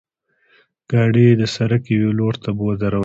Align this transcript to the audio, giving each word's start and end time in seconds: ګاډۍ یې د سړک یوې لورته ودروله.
ګاډۍ 0.91 1.23
یې 1.29 1.33
د 1.41 1.43
سړک 1.55 1.83
یوې 1.93 2.11
لورته 2.19 2.49
ودروله. 2.57 2.99